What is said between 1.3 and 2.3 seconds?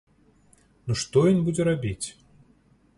ён будзе рабіць?